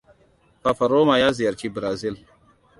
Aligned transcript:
Fafaroma 0.63 1.13
ya 1.21 1.29
ziyarci 1.35 1.69
Brazil. 1.77 2.15